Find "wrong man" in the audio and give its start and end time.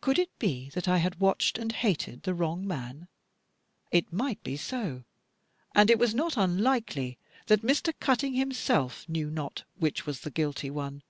2.34-3.06